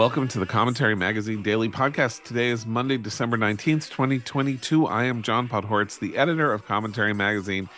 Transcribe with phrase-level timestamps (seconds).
[0.00, 2.24] Welcome to the Commentary Magazine Daily Podcast.
[2.24, 4.86] Today is Monday, December 19th, 2022.
[4.86, 7.68] I am John Podhoretz, the editor of Commentary Magazine,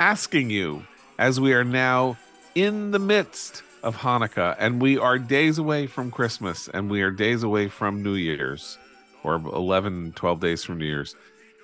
[0.00, 0.84] asking you,
[1.20, 2.16] as we are now
[2.56, 7.12] in the midst of Hanukkah and we are days away from Christmas and we are
[7.12, 8.76] days away from New Year's,
[9.22, 11.14] or 11, 12 days from New Year's,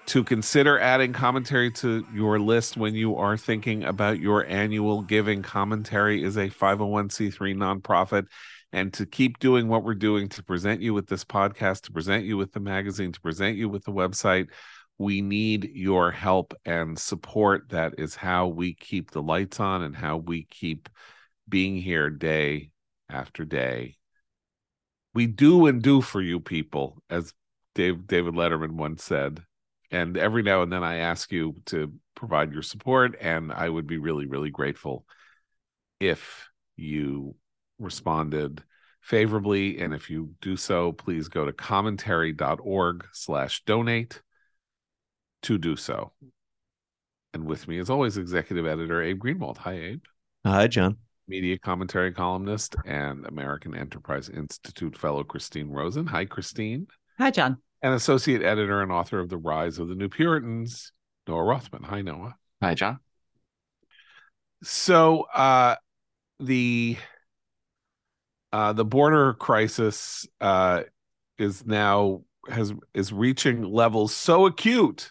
[0.07, 5.43] to consider adding commentary to your list when you are thinking about your annual giving.
[5.43, 8.29] Commentary is a 501c3 nonprofit
[8.74, 12.24] and to keep doing what we're doing to present you with this podcast, to present
[12.24, 14.48] you with the magazine, to present you with the website.
[14.98, 17.68] We need your help and support.
[17.68, 20.88] That is how we keep the lights on and how we keep
[21.49, 22.73] being here day
[23.09, 23.95] after day.
[25.15, 27.32] We do and do for you people, as
[27.77, 29.40] Dave David Letterman once said.
[29.93, 33.87] And every now and then I ask you to provide your support, and I would
[33.87, 35.06] be really, really grateful
[36.01, 37.37] if you
[37.79, 38.63] responded
[39.05, 39.79] favorably.
[39.80, 44.23] And if you do so please go to commentary.org slash donate
[45.43, 46.13] to do so.
[47.35, 49.59] And with me as always executive editor abe greenwald.
[49.59, 50.05] Hi abe.
[50.45, 50.97] Hi john.
[51.29, 56.07] Media commentary columnist and american enterprise institute fellow christine rosen.
[56.07, 56.87] Hi christine.
[57.19, 57.59] Hi john.
[57.83, 60.93] And associate editor and author of the rise of the new puritans
[61.29, 61.83] noah rothman.
[61.83, 62.37] Hi noah.
[62.63, 63.01] Hi john.
[64.62, 65.77] So uh
[66.41, 66.97] the
[68.55, 70.84] uh, the border crisis uh,
[71.38, 75.11] is now has is reaching levels so acute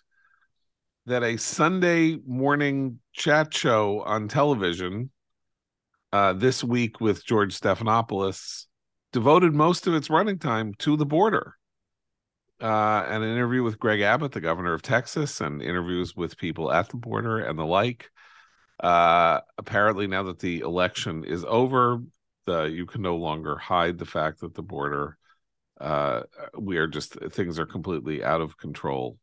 [1.08, 5.09] that a Sunday morning chat show on television
[6.13, 8.67] uh, this week with George Stephanopoulos
[9.12, 11.57] devoted most of its running time to the border.
[12.62, 16.88] Uh, an interview with Greg Abbott, the governor of Texas, and interviews with people at
[16.88, 18.09] the border and the like.
[18.79, 22.00] Uh, apparently, now that the election is over,
[22.45, 25.17] the you can no longer hide the fact that the border
[25.79, 26.21] uh
[26.57, 29.17] we are just things are completely out of control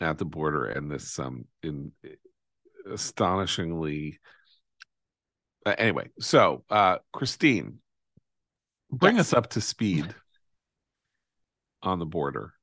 [0.00, 1.92] at the border and this um in
[2.90, 4.18] astonishingly
[5.64, 7.78] uh, anyway so uh christine
[8.90, 9.32] bring yes.
[9.32, 10.14] us up to speed
[11.82, 12.55] on the border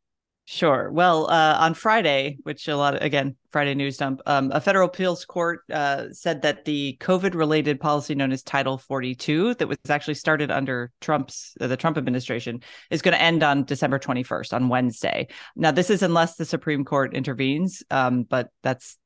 [0.46, 0.92] Sure.
[0.92, 4.90] Well, uh, on Friday, which a lot of, again, Friday news dump, um, a federal
[4.90, 9.78] appeals court uh, said that the COVID related policy known as Title 42, that was
[9.88, 12.62] actually started under Trump's, uh, the Trump administration,
[12.92, 15.28] is going to end on December 21st, on Wednesday.
[15.56, 18.98] Now, this is unless the Supreme Court intervenes, um, but that's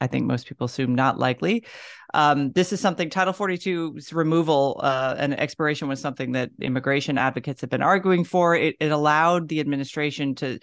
[0.00, 1.64] I think most people assume not likely.
[2.12, 7.60] Um, this is something Title 42's removal uh, and expiration was something that immigration advocates
[7.62, 8.54] have been arguing for.
[8.54, 10.58] It, it allowed the administration to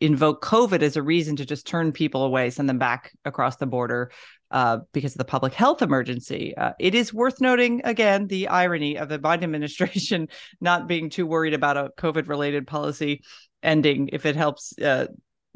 [0.00, 3.66] invoke COVID as a reason to just turn people away, send them back across the
[3.66, 4.10] border
[4.50, 6.56] uh, because of the public health emergency.
[6.56, 10.28] Uh, it is worth noting, again, the irony of the Biden administration
[10.60, 13.22] not being too worried about a COVID related policy
[13.62, 15.06] ending if it helps uh,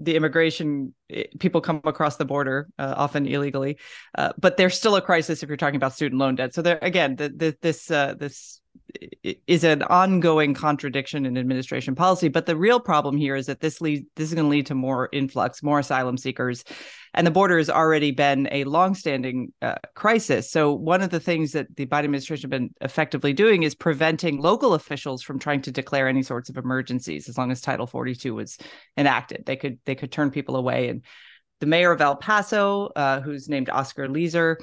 [0.03, 3.79] the immigration eh, people come across the border uh, often illegally
[4.17, 6.55] uh, but there's still a crisis if you're talking about student loan debt.
[6.55, 8.60] So there again the, the, this uh, this
[9.23, 12.29] is an ongoing contradiction in administration policy.
[12.29, 14.75] But the real problem here is that this lead this is going to lead to
[14.75, 16.65] more influx, more asylum seekers,
[17.15, 20.51] and the border has already been a longstanding uh, crisis.
[20.51, 24.41] So one of the things that the Biden administration has been effectively doing is preventing
[24.41, 27.29] local officials from trying to declare any sorts of emergencies.
[27.29, 28.59] As long as Title 42 was
[28.97, 30.89] enacted, they could they could turn people away.
[30.89, 31.05] And
[31.61, 34.57] the mayor of El Paso, uh, who's named Oscar Leeser,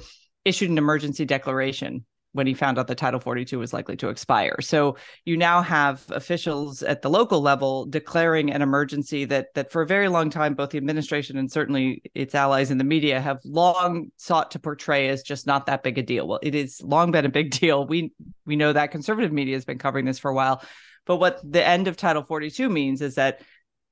[0.44, 2.04] issued an emergency declaration
[2.38, 4.56] when he found out that Title 42 was likely to expire.
[4.60, 9.82] So you now have officials at the local level declaring an emergency that that for
[9.82, 13.40] a very long time both the administration and certainly its allies in the media have
[13.44, 16.28] long sought to portray as just not that big a deal.
[16.28, 17.84] Well, it is long been a big deal.
[17.84, 18.12] We
[18.46, 20.62] we know that conservative media has been covering this for a while.
[21.06, 23.40] But what the end of Title 42 means is that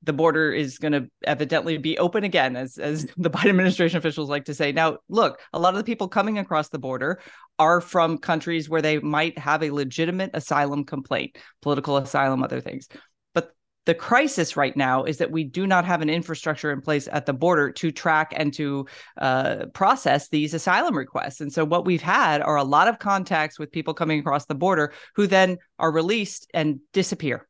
[0.03, 4.29] the border is going to evidently be open again, as as the Biden administration officials
[4.29, 4.71] like to say.
[4.71, 7.19] Now, look, a lot of the people coming across the border
[7.59, 12.87] are from countries where they might have a legitimate asylum complaint, political asylum, other things.
[13.33, 13.51] But
[13.85, 17.25] the crisis right now is that we do not have an infrastructure in place at
[17.25, 18.85] the border to track and to
[19.19, 21.41] uh, process these asylum requests.
[21.41, 24.55] And so, what we've had are a lot of contacts with people coming across the
[24.55, 27.46] border who then are released and disappear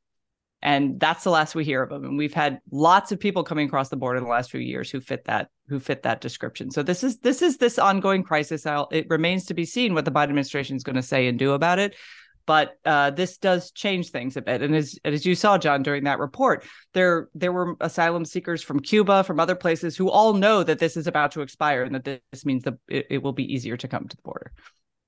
[0.68, 3.68] and that's the last we hear of them and we've had lots of people coming
[3.68, 6.70] across the border in the last few years who fit that who fit that description
[6.70, 10.06] so this is this is this ongoing crisis I'll, it remains to be seen what
[10.06, 11.96] the biden administration is going to say and do about it
[12.46, 14.62] but uh, this does change things a bit.
[14.62, 18.80] And as as you saw, John, during that report, there there were asylum seekers from
[18.80, 22.06] Cuba, from other places, who all know that this is about to expire and that
[22.06, 24.54] this means that it, it will be easier to come to the border.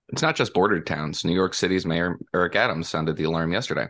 [0.10, 1.24] It's not just border towns.
[1.24, 3.88] New York City's Mayor Eric Adams sounded the alarm yesterday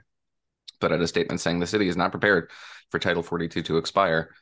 [0.79, 2.49] put out a statement saying the city is not prepared
[2.89, 4.33] for Title 42 to expire.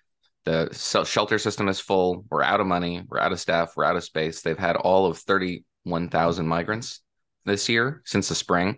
[0.45, 2.25] The shelter system is full.
[2.29, 3.03] We're out of money.
[3.07, 3.73] We're out of staff.
[3.75, 4.41] We're out of space.
[4.41, 7.01] They've had all of 31,000 migrants
[7.45, 8.77] this year since the spring.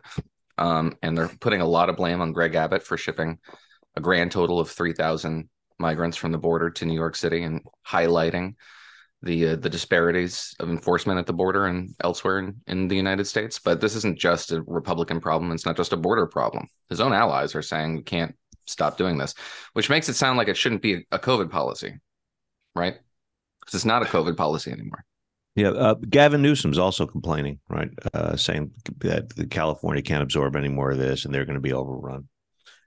[0.58, 3.38] Um, and they're putting a lot of blame on Greg Abbott for shipping
[3.96, 8.56] a grand total of 3,000 migrants from the border to New York City and highlighting
[9.22, 13.26] the uh, the disparities of enforcement at the border and elsewhere in, in the United
[13.26, 13.60] States.
[13.60, 15.52] But this isn't just a Republican problem.
[15.52, 16.68] It's not just a border problem.
[16.90, 18.36] His own allies are saying we can't
[18.66, 19.34] stop doing this,
[19.74, 21.96] which makes it sound like it shouldn't be a COVID policy,
[22.76, 22.96] right?
[23.60, 25.04] Because it's not a COVID policy anymore.
[25.56, 27.90] Yeah, uh, Gavin Newsom's also complaining, right?
[28.14, 31.74] Uh, saying that California can't absorb any more of this, and they're going to be
[31.74, 32.30] overrun.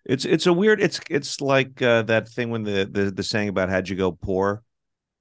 [0.04, 0.80] It's it's a weird.
[0.80, 4.12] It's it's like uh, that thing when the, the the saying about how'd you go
[4.12, 4.62] poor,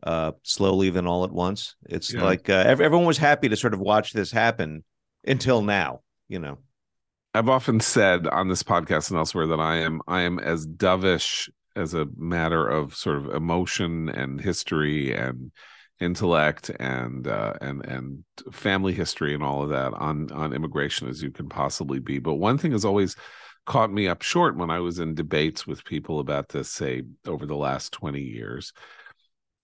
[0.04, 1.76] uh, slowly than all at once.
[1.86, 2.24] It's yeah.
[2.24, 4.84] like uh, everyone was happy to sort of watch this happen
[5.26, 6.02] until now.
[6.28, 6.58] You know.
[7.34, 11.50] I've often said on this podcast and elsewhere that I am I am as dovish
[11.76, 15.52] as a matter of sort of emotion and history and
[16.02, 21.22] intellect and uh, and and family history and all of that on on immigration as
[21.22, 22.20] you can possibly be.
[22.20, 23.16] But one thing has always
[23.66, 27.46] caught me up short when I was in debates with people about this, say over
[27.46, 28.74] the last twenty years,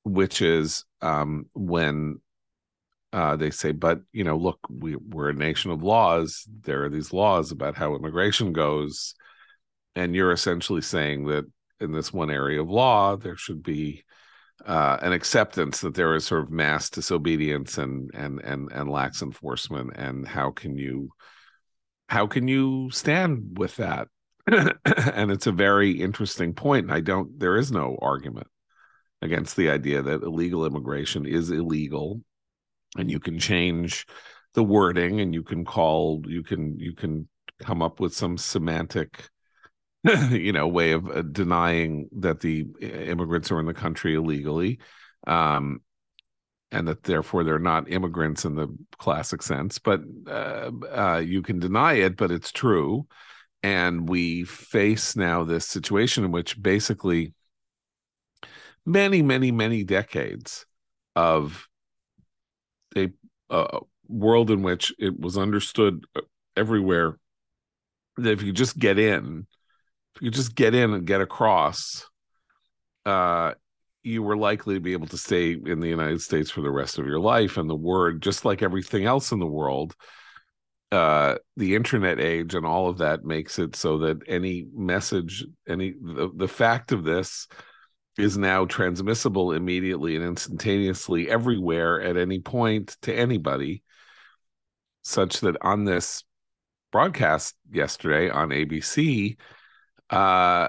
[0.07, 2.19] which is um, when
[3.13, 6.45] uh, they say, but you know, look, we, we're a nation of laws.
[6.61, 9.15] There are these laws about how immigration goes,
[9.95, 11.45] and you're essentially saying that
[11.79, 14.03] in this one area of law, there should be
[14.65, 19.21] uh, an acceptance that there is sort of mass disobedience and and and and lax
[19.21, 19.91] enforcement.
[19.95, 21.09] And how can you
[22.09, 24.07] how can you stand with that?
[24.47, 26.91] and it's a very interesting point.
[26.91, 27.39] I don't.
[27.39, 28.47] There is no argument
[29.21, 32.21] against the idea that illegal immigration is illegal
[32.97, 34.05] and you can change
[34.53, 37.27] the wording and you can call you can you can
[37.59, 39.27] come up with some semantic
[40.29, 44.79] you know way of uh, denying that the immigrants are in the country illegally
[45.25, 45.81] um,
[46.71, 48.67] and that therefore they're not immigrants in the
[48.97, 53.07] classic sense but uh, uh, you can deny it but it's true.
[53.63, 57.33] And we face now this situation in which basically
[58.87, 60.65] many many many decades
[61.15, 61.67] of
[62.95, 63.09] a,
[64.07, 66.21] world in which it was understood uh,
[66.55, 67.17] everywhere
[68.17, 69.45] that if you just get in,
[70.15, 72.07] if you just get in and get across,
[73.05, 73.53] uh,
[74.03, 76.97] you were likely to be able to stay in the United States for the rest
[76.97, 77.57] of your life.
[77.57, 79.93] And the word, just like everything else in the world,
[80.91, 85.93] uh, the internet age and all of that makes it so that any message, any
[86.01, 87.47] the, the fact of this
[88.17, 93.83] is now transmissible immediately and instantaneously everywhere at any point to anybody
[95.03, 96.23] such that on this
[96.91, 99.37] broadcast yesterday on ABC
[100.09, 100.67] uh,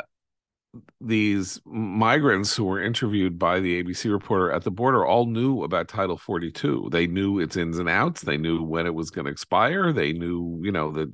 [1.00, 5.88] these migrants who were interviewed by the ABC reporter at the border all knew about
[5.88, 6.88] Title 42.
[6.90, 8.22] They knew its ins and outs.
[8.22, 9.92] They knew when it was going to expire.
[9.92, 11.10] They knew, you know, that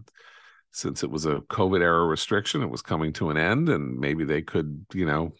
[0.72, 4.24] since it was a COVID era restriction, it was coming to an end, and maybe
[4.24, 5.32] they could, you know,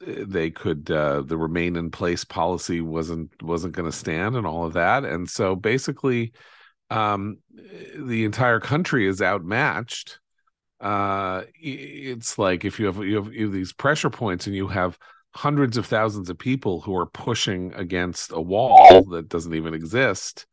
[0.00, 4.64] they could uh, the remain in place policy wasn't wasn't going to stand and all
[4.64, 6.32] of that and so basically
[6.90, 7.38] um,
[7.98, 10.20] the entire country is outmatched.
[10.80, 14.68] Uh, it's like if you have, you have you have these pressure points and you
[14.68, 14.98] have
[15.34, 20.46] hundreds of thousands of people who are pushing against a wall that doesn't even exist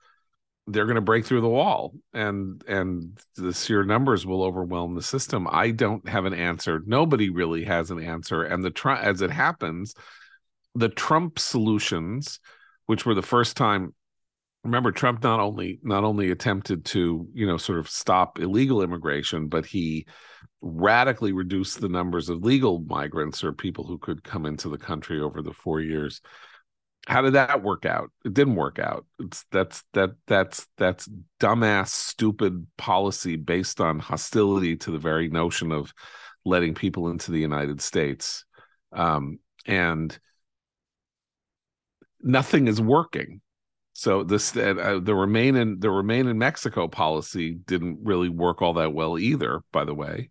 [0.68, 5.02] they're going to break through the wall and and the sheer numbers will overwhelm the
[5.02, 5.48] system.
[5.52, 6.82] I don't have an answer.
[6.86, 8.44] Nobody really has an answer.
[8.44, 9.94] And the as it happens
[10.76, 12.40] the trump solutions
[12.86, 13.94] which were the first time
[14.64, 19.48] remember trump not only not only attempted to you know sort of stop illegal immigration
[19.48, 20.06] but he
[20.62, 25.20] radically reduced the numbers of legal migrants or people who could come into the country
[25.20, 26.22] over the 4 years
[27.08, 28.12] how did that work out?
[28.24, 29.06] It didn't work out.
[29.20, 35.72] It's that's that that's that's dumbass stupid policy based on hostility to the very notion
[35.72, 35.94] of
[36.46, 38.46] letting people into the united states.
[38.94, 40.18] Um, and
[42.22, 43.42] nothing is working.
[43.94, 48.74] So this uh, the remain in the remain in mexico policy didn't really work all
[48.74, 50.30] that well either by the way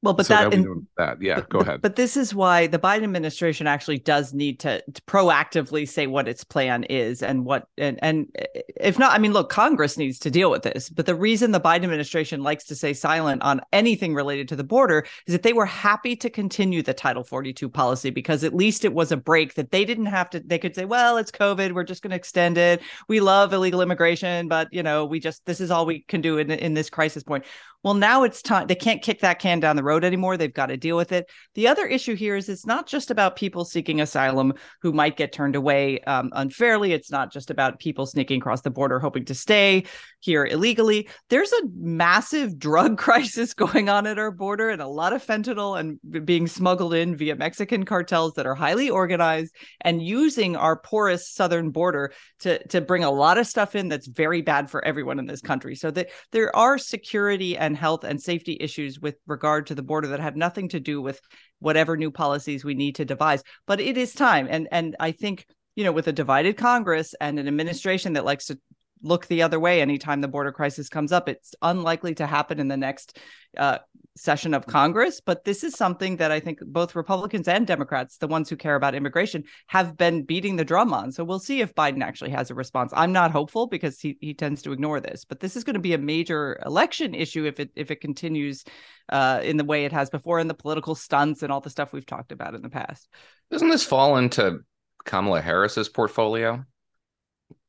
[0.00, 1.82] well, but so that, that, yeah, but, go ahead.
[1.82, 6.28] But this is why the Biden administration actually does need to, to, proactively say what
[6.28, 10.20] its plan is and what, and and eh, if not, I mean, look, Congress needs
[10.20, 10.88] to deal with this.
[10.88, 14.62] But the reason the Biden administration likes to stay silent on anything related to the
[14.62, 18.84] border is that they were happy to continue the Title 42 policy because at least
[18.84, 20.38] it was a break that they didn't have to.
[20.38, 22.82] They could say, well, it's COVID, we're just going to extend it.
[23.08, 26.38] We love illegal immigration, but you know, we just this is all we can do
[26.38, 27.44] in in this crisis point
[27.84, 28.66] Well, now it's time.
[28.66, 30.36] They can't kick that can down the road anymore.
[30.36, 31.30] They've got to deal with it.
[31.54, 35.32] The other issue here is it's not just about people seeking asylum who might get
[35.32, 36.92] turned away um, unfairly.
[36.92, 39.84] It's not just about people sneaking across the border hoping to stay
[40.18, 41.08] here illegally.
[41.30, 45.78] There's a massive drug crisis going on at our border and a lot of fentanyl
[45.78, 51.30] and being smuggled in via Mexican cartels that are highly organized and using our porous
[51.30, 55.20] southern border to, to bring a lot of stuff in that's very bad for everyone
[55.20, 55.76] in this country.
[55.76, 60.08] So that there are security and health and safety issues with regard to the border
[60.08, 61.20] that have nothing to do with
[61.58, 63.42] whatever new policies we need to devise.
[63.66, 64.46] But it is time.
[64.50, 65.46] And and I think,
[65.76, 68.58] you know, with a divided Congress and an administration that likes to
[69.02, 71.28] look the other way anytime the border crisis comes up.
[71.28, 73.18] It's unlikely to happen in the next
[73.56, 73.78] uh,
[74.16, 78.26] session of Congress, but this is something that I think both Republicans and Democrats, the
[78.26, 81.12] ones who care about immigration, have been beating the drum on.
[81.12, 82.92] So we'll see if Biden actually has a response.
[82.94, 85.80] I'm not hopeful because he, he tends to ignore this, but this is going to
[85.80, 88.64] be a major election issue if it if it continues
[89.08, 91.92] uh, in the way it has before, in the political stunts and all the stuff
[91.92, 93.08] we've talked about in the past.
[93.50, 94.60] Doesn't this fall into
[95.04, 96.64] Kamala Harris's portfolio?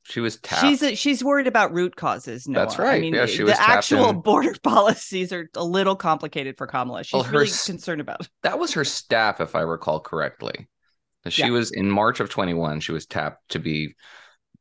[0.09, 0.61] She was tapped.
[0.61, 2.47] She's a, she's worried about root causes.
[2.47, 2.61] Noah.
[2.61, 2.97] That's right.
[2.97, 4.21] I mean, Yeah, she the was tapped actual in.
[4.21, 7.03] border policies are a little complicated for Kamala.
[7.03, 8.27] She's Well, her really concerned about.
[8.43, 10.67] that was her staff, if I recall correctly.
[11.27, 11.49] She Yeah.
[11.49, 12.79] was in March of 21.
[12.79, 13.95] She was tapped to be,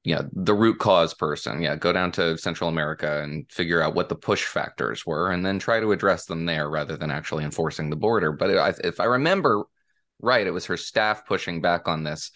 [0.05, 1.63] yeah, the root cause person.
[1.63, 5.45] Yeah, go down to Central America and figure out what the push factors were, and
[5.47, 8.33] then try to address them there rather than actually enforcing the border.
[8.33, 9.65] But if if I remember
[10.21, 12.33] right, it was her staff pushing back on this,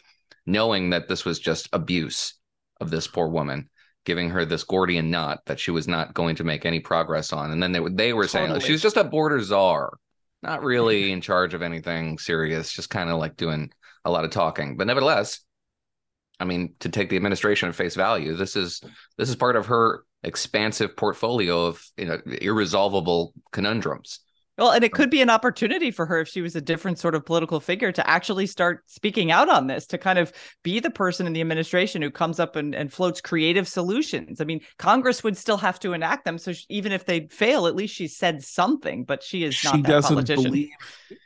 [0.47, 2.35] knowing that this was just abuse
[2.83, 3.69] of this poor woman.
[4.05, 7.53] Giving her this Gordian knot that she was not going to make any progress on,
[7.53, 9.97] and then they were they were saying like, she was just a border czar,
[10.43, 13.71] not really in charge of anything serious, just kind of like doing
[14.05, 14.77] a lot of talking.
[14.77, 15.39] But nevertheless,
[16.41, 18.81] I mean, to take the administration at face value, this is
[19.17, 24.19] this is part of her expansive portfolio of you know irresolvable conundrums.
[24.63, 27.17] Well, and it could be an opportunity for her if she was a different sort
[27.17, 30.89] of political figure to actually start speaking out on this, to kind of be the
[30.89, 34.41] person in the administration who comes up and, and floats creative solutions.
[34.41, 36.39] I mean, Congress would still have to enact them.
[36.39, 39.67] So sh- even if they fail, at least she said something, but she is she
[39.67, 40.45] not that doesn't politician.
[40.45, 40.69] believe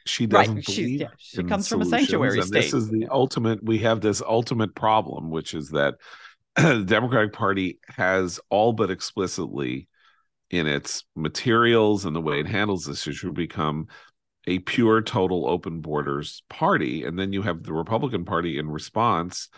[0.06, 2.52] she doesn't she's- believe yeah, she comes from a sanctuary state.
[2.52, 5.94] this is the ultimate we have this ultimate problem which is that
[6.56, 9.88] the democratic party has all but explicitly
[10.50, 13.88] in its materials and the way it handles this issue become
[14.46, 17.04] a pure total open borders party.
[17.04, 19.48] And then you have the republican party in response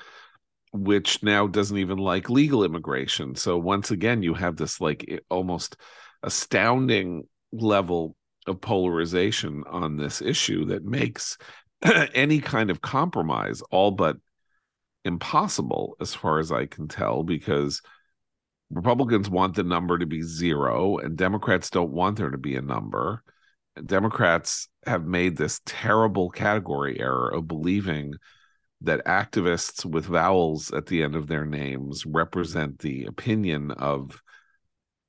[0.72, 3.34] which now doesn't even like legal immigration.
[3.34, 5.76] So once again you have this like almost
[6.22, 8.16] astounding level
[8.46, 11.38] of polarization on this issue that makes
[12.14, 14.16] any kind of compromise all but
[15.04, 17.80] impossible as far as I can tell because
[18.70, 22.62] Republicans want the number to be zero and Democrats don't want there to be a
[22.62, 23.22] number.
[23.84, 28.14] Democrats have made this terrible category error of believing
[28.80, 34.22] that activists with vowels at the end of their names represent the opinion of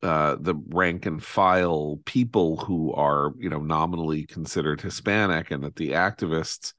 [0.01, 5.75] uh, the rank and file people who are, you know, nominally considered Hispanic, and that
[5.75, 6.73] the activists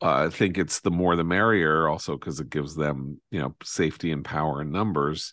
[0.00, 4.12] uh, think it's the more the merrier, also because it gives them, you know, safety
[4.12, 5.32] and power in numbers.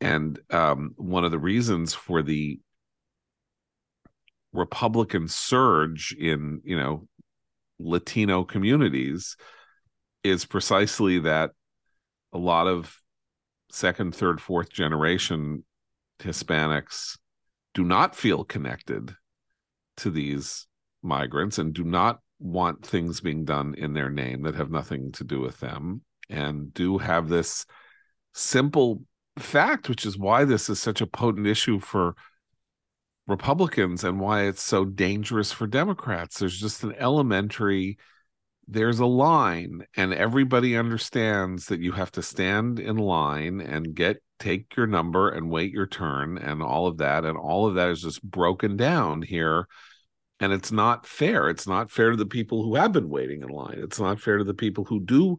[0.00, 2.60] And um, one of the reasons for the
[4.52, 7.08] Republican surge in, you know,
[7.78, 9.36] Latino communities
[10.22, 11.50] is precisely that
[12.32, 12.96] a lot of
[13.70, 15.64] second, third, fourth generation
[16.20, 17.18] Hispanics
[17.74, 19.14] do not feel connected
[19.96, 20.66] to these
[21.02, 25.24] migrants and do not want things being done in their name that have nothing to
[25.24, 27.66] do with them and do have this
[28.32, 29.02] simple
[29.38, 32.14] fact, which is why this is such a potent issue for
[33.26, 36.38] Republicans and why it's so dangerous for Democrats.
[36.38, 37.98] There's just an elementary
[38.66, 44.22] there's a line and everybody understands that you have to stand in line and get
[44.38, 47.24] take your number and wait your turn and all of that.
[47.24, 49.68] And all of that is just broken down here.
[50.40, 51.48] And it's not fair.
[51.48, 53.78] It's not fair to the people who have been waiting in line.
[53.78, 55.38] It's not fair to the people who do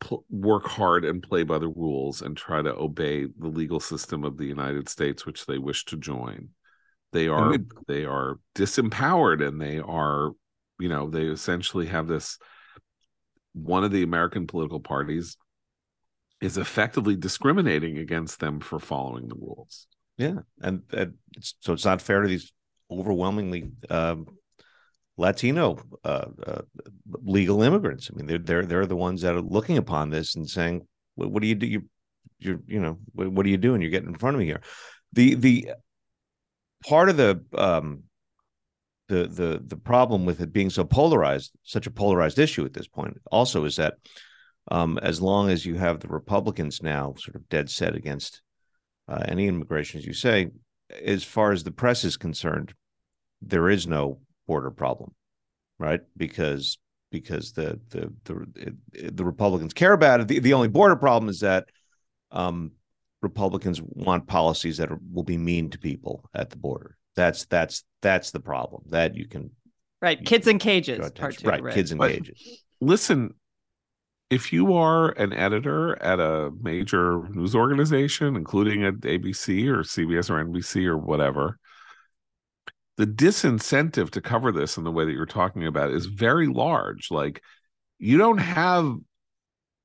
[0.00, 4.24] pl- work hard and play by the rules and try to obey the legal system
[4.24, 6.48] of the United States which they wish to join
[7.12, 10.32] they are we- they are disempowered and they are
[10.78, 12.38] you know they essentially have this
[13.52, 15.36] one of the American political parties
[16.40, 19.86] is effectively discriminating against them for following the rules.
[20.16, 22.52] Yeah, and, and it's, so it's not fair to these
[22.90, 24.26] overwhelmingly um,
[25.18, 26.62] Latino uh, uh,
[27.22, 28.08] legal immigrants.
[28.10, 31.30] I mean, they're they're they're the ones that are looking upon this and saying, "What,
[31.30, 31.66] what do you do?
[31.66, 31.82] You,
[32.38, 33.82] you're you know, what, what are you doing?
[33.82, 34.62] You're getting in front of me here."
[35.12, 35.70] The the
[36.86, 38.04] part of the um,
[39.08, 42.88] the the the problem with it being so polarized, such a polarized issue at this
[42.88, 43.94] point, also is that
[44.70, 48.40] um, as long as you have the Republicans now sort of dead set against
[49.08, 50.48] uh, any immigration, as you say,
[51.04, 52.72] as far as the press is concerned,
[53.42, 55.14] there is no border problem,
[55.78, 56.00] right?
[56.16, 56.78] Because
[57.12, 60.28] because the the the the Republicans care about it.
[60.28, 61.68] The, the only border problem is that
[62.32, 62.72] um,
[63.22, 66.96] Republicans want policies that are, will be mean to people at the border.
[67.14, 68.82] That's that's that's the problem.
[68.88, 69.50] That you can
[70.02, 70.24] right.
[70.24, 71.10] Kids in cages.
[71.12, 71.62] Part two, right.
[71.62, 71.74] right.
[71.74, 72.64] Kids in but, cages.
[72.80, 73.34] Listen,
[74.30, 80.30] if you are an editor at a major news organization, including at ABC or CBS
[80.30, 81.58] or NBC or whatever,
[82.98, 87.10] the disincentive to cover this in the way that you're talking about is very large.
[87.10, 87.42] Like,
[87.98, 88.96] you don't have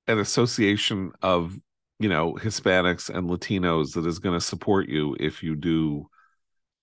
[0.08, 1.58] an association of
[2.00, 6.10] you know Hispanics and Latinos that is going to support you if you do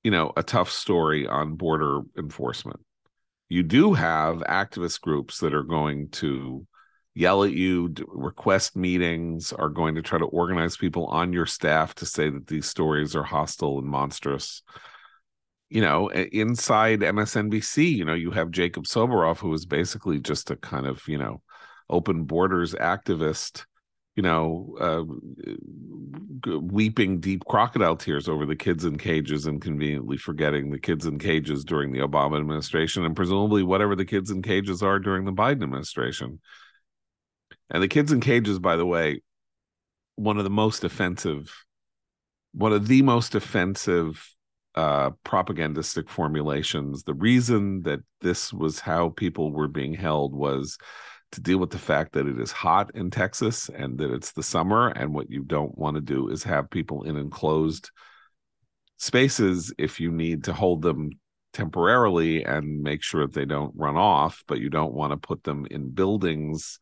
[0.03, 2.81] you know a tough story on border enforcement.
[3.49, 6.65] You do have activist groups that are going to
[7.15, 11.95] yell at you, request meetings, are going to try to organize people on your staff
[11.97, 14.63] to say that these stories are hostile and monstrous.
[15.71, 20.57] You know, inside MSNBC, you know, you have Jacob Soboroff, who is basically just a
[20.57, 21.43] kind of, you know,
[21.89, 23.67] open borders activist,
[24.17, 25.05] you know, uh,
[26.59, 31.19] weeping deep crocodile tears over the kids in cages and conveniently forgetting the kids in
[31.19, 35.33] cages during the Obama administration and presumably whatever the kids in cages are during the
[35.33, 36.41] Biden administration.
[37.71, 39.23] And the kids in cages, by the way,
[40.17, 41.65] one of the most offensive,
[42.53, 44.35] one of the most offensive
[44.75, 47.03] uh, propagandistic formulations.
[47.03, 50.79] The reason that this was how people were being held was
[51.33, 54.43] to deal with the fact that it is hot in Texas and that it's the
[54.43, 54.89] summer.
[54.89, 57.91] And what you don't want to do is have people in enclosed
[58.97, 61.11] spaces if you need to hold them
[61.53, 65.43] temporarily and make sure that they don't run off, but you don't want to put
[65.45, 66.79] them in buildings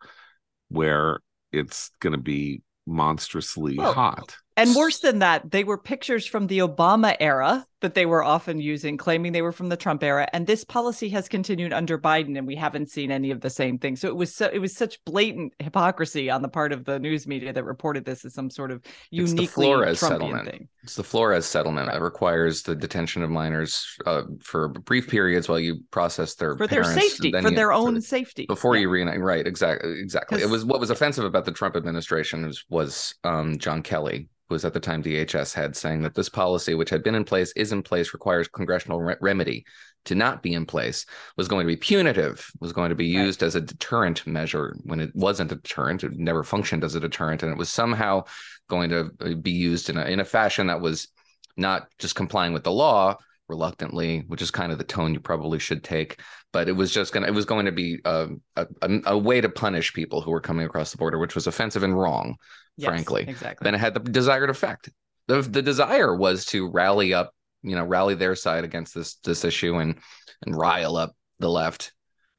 [0.69, 1.21] where
[1.53, 4.37] it's going to be monstrously well, hot.
[4.57, 8.61] And worse than that, they were pictures from the Obama era that they were often
[8.61, 10.29] using, claiming they were from the Trump era.
[10.33, 13.79] And this policy has continued under Biden, and we haven't seen any of the same
[13.79, 13.97] thing.
[13.97, 17.27] So it was so it was such blatant hypocrisy on the part of the news
[17.27, 20.51] media that reported this as some sort of uniquely it's the Flores Trumpian settlement.
[20.51, 20.69] thing.
[20.83, 21.95] It's the Flores settlement right.
[21.95, 26.67] that requires the detention of minors uh, for brief periods while you process their for
[26.67, 28.83] parents, their safety, for you, their own for, safety before yeah.
[28.83, 29.21] you reunite.
[29.21, 30.43] Right, exactly, exactly.
[30.43, 34.55] It was what was offensive about the Trump administration was, was um, John Kelly who
[34.55, 37.53] was at the time DHS head, saying that this policy, which had been in place,
[37.55, 39.65] is in place, requires congressional re- remedy
[40.05, 41.05] to not be in place,
[41.37, 43.47] was going to be punitive, was going to be used right.
[43.47, 46.05] as a deterrent measure when it wasn't a deterrent.
[46.05, 48.25] It never functioned as a deterrent, and it was somehow
[48.69, 51.09] going to uh, be used in a in a fashion that was
[51.57, 53.17] not just complying with the law
[53.49, 56.21] reluctantly, which is kind of the tone you probably should take.
[56.53, 58.67] But it was just going to, it was going to be a, a,
[59.07, 61.99] a, way to punish people who were coming across the border, which was offensive and
[61.99, 62.37] wrong
[62.77, 63.25] yes, frankly.
[63.29, 63.65] Exactly.
[63.65, 64.91] Then it had the desired effect.
[65.27, 69.45] The the desire was to rally up, you know, rally their side against this this
[69.45, 69.99] issue and
[70.45, 71.93] and rile up the left.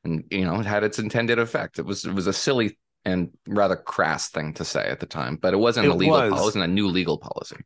[0.03, 1.79] And you know, it had its intended effect.
[1.79, 5.37] It was it was a silly and rather crass thing to say at the time,
[5.37, 6.29] but it wasn't it a legal was.
[6.29, 7.57] policy, it wasn't a new legal policy.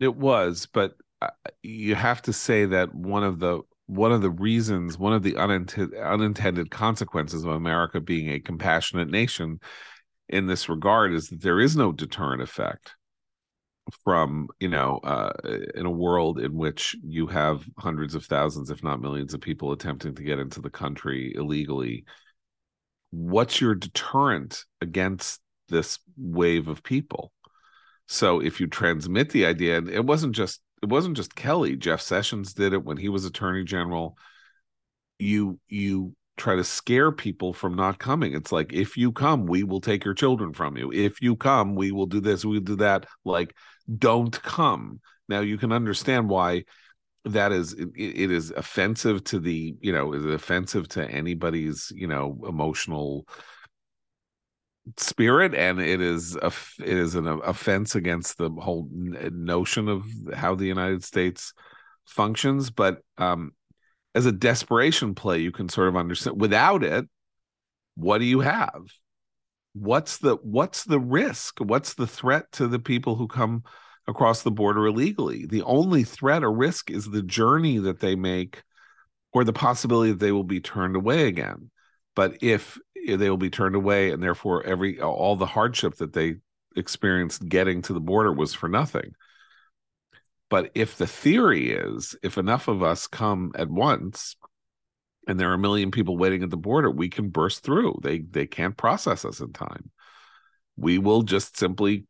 [0.00, 1.30] It was, but uh,
[1.62, 5.36] you have to say that one of the one of the reasons, one of the
[5.36, 9.60] unintended unintended consequences of America being a compassionate nation
[10.28, 12.94] in this regard is that there is no deterrent effect
[14.04, 15.32] from you know uh,
[15.74, 19.72] in a world in which you have hundreds of thousands if not millions of people
[19.72, 22.04] attempting to get into the country illegally
[23.10, 27.32] what's your deterrent against this wave of people
[28.06, 32.00] so if you transmit the idea and it wasn't just it wasn't just kelly jeff
[32.00, 34.16] sessions did it when he was attorney general
[35.18, 38.32] you you try to scare people from not coming.
[38.32, 40.90] It's like if you come, we will take your children from you.
[40.92, 43.06] If you come, we will do this, we'll do that.
[43.24, 43.54] Like,
[43.96, 45.00] don't come.
[45.28, 46.64] Now you can understand why
[47.24, 52.06] that is it, it is offensive to the you know is offensive to anybody's you
[52.06, 53.26] know emotional
[54.96, 60.54] spirit and it is a it is an offense against the whole notion of how
[60.54, 61.52] the united states
[62.06, 63.52] functions but um
[64.18, 66.40] as a desperation play, you can sort of understand.
[66.40, 67.06] Without it,
[67.94, 68.82] what do you have?
[69.74, 71.58] What's the what's the risk?
[71.60, 73.62] What's the threat to the people who come
[74.06, 75.46] across the border illegally?
[75.46, 78.62] The only threat or risk is the journey that they make
[79.32, 81.70] or the possibility that they will be turned away again.
[82.16, 82.78] But if
[83.08, 86.36] eh, they will be turned away and therefore every all the hardship that they
[86.76, 89.12] experienced getting to the border was for nothing
[90.50, 94.36] But if the theory is if enough of us come at once
[95.28, 98.00] and there are a million people waiting at the border, we can burst through.
[98.02, 99.90] They they can't process us in time.
[100.76, 102.06] We will just simply,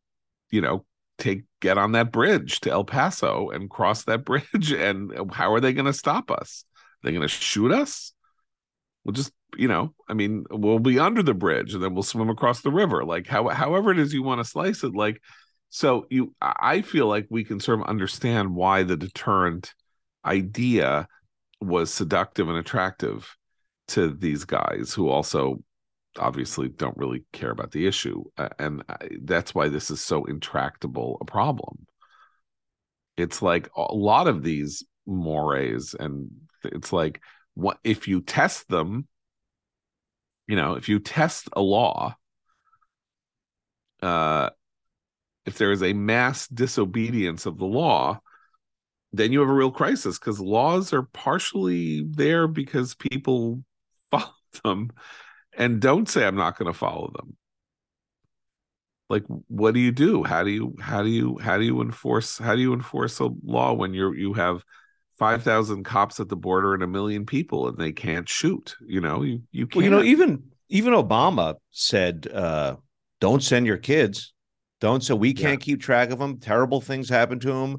[0.51, 0.87] you know,
[1.19, 4.73] take get on that bridge to El Paso and cross that bridge.
[4.73, 6.65] And uh, how are they going to stop us?
[7.03, 8.13] They going to shoot us?
[9.05, 12.31] We'll just, you know, I mean, we'll be under the bridge and then we'll swim
[12.31, 13.05] across the river.
[13.05, 14.95] Like how however it is you want to slice it.
[14.95, 15.21] Like
[15.71, 19.75] so you I feel like we can sort of understand why the deterrent
[20.25, 21.09] idea
[21.61, 23.37] was seductive and attractive
[23.89, 25.63] to these guys who also
[26.19, 28.83] obviously don't really care about the issue uh, and
[29.23, 31.87] that's why this is so intractable a problem.
[33.17, 36.31] It's like a lot of these mores and
[36.65, 37.21] it's like
[37.55, 39.09] what if you test them
[40.47, 42.15] you know if you test a law
[44.03, 44.51] uh
[45.47, 48.21] if there is a mass disobedience of the law
[49.13, 53.63] then you have a real crisis because laws are partially there because people
[54.11, 54.33] follow
[54.65, 54.91] them
[55.57, 57.37] and don't say i'm not going to follow them.
[59.11, 60.23] Like what do you do?
[60.23, 63.31] How do you how do you how do you enforce how do you enforce a
[63.43, 64.63] law when you're you have
[65.19, 69.23] 5000 cops at the border and a million people and they can't shoot you know?
[69.23, 72.77] You you can't well, you know even even obama said uh
[73.21, 74.35] don't send your kids.
[74.81, 75.65] Don't so we can't yeah.
[75.65, 77.79] keep track of them terrible things happen to them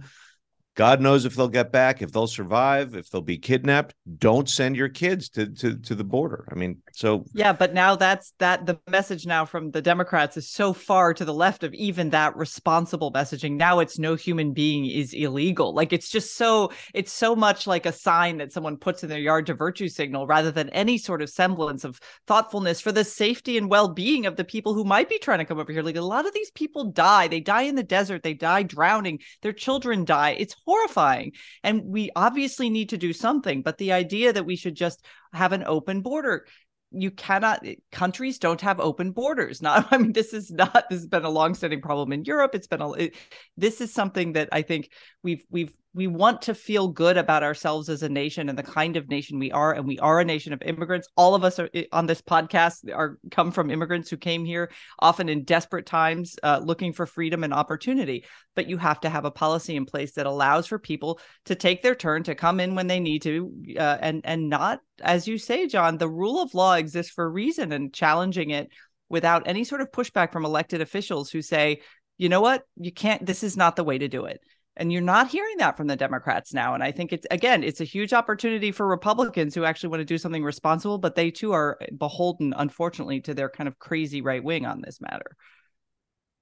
[0.80, 3.94] God knows if they'll get back, if they'll survive, if they'll be kidnapped.
[4.18, 6.48] Don't send your kids to to to the border.
[6.50, 10.50] I mean, so yeah, but now that's that the message now from the Democrats is
[10.50, 13.58] so far to the left of even that responsible messaging.
[13.58, 15.74] Now it's no human being is illegal.
[15.74, 19.20] Like it's just so it's so much like a sign that someone puts in their
[19.20, 23.58] yard to virtue signal rather than any sort of semblance of thoughtfulness for the safety
[23.58, 25.84] and well-being of the people who might be trying to come over here.
[25.84, 27.28] Like a lot of these people die.
[27.28, 30.38] They die in the desert, they die drowning, their children die.
[30.40, 31.32] It's horrifying.
[31.64, 33.64] And we obviously need to do something.
[33.64, 35.04] But the idea that we should just
[35.34, 36.46] have an open border
[36.92, 41.00] you cannot eh, countries don't have open borders not i mean this is not this
[41.00, 43.16] has been a long-standing problem in europe it's been a it,
[43.58, 44.90] this is something that i think
[45.22, 48.96] we've we've we want to feel good about ourselves as a nation and the kind
[48.96, 51.08] of nation we are and we are a nation of immigrants.
[51.18, 55.30] All of us are on this podcast are come from immigrants who came here often
[55.30, 58.26] in desperate times uh, looking for freedom and opportunity.
[58.56, 61.82] But you have to have a policy in place that allows for people to take
[61.82, 65.38] their turn to come in when they need to uh, and and not as you
[65.38, 68.70] say john the rule of law exists for a reason and challenging it
[69.08, 71.80] without any sort of pushback from elected officials who say
[72.18, 72.64] you know what?
[72.76, 74.42] You can't this is not the way to do it
[74.80, 76.74] and you're not hearing that from the Democrats now.
[76.74, 80.06] And I think it's, again, it's a huge opportunity for Republicans who actually want to
[80.06, 84.22] do something responsible, but they too are eh, beholden, unfortunately, to their kind of crazy
[84.22, 85.36] right wing on this matter.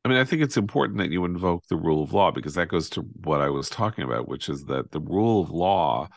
[0.05, 2.69] I mean, I think it's important that you invoke the rule of law because that
[2.69, 6.07] goes to what I was talking about, which is that the rule of law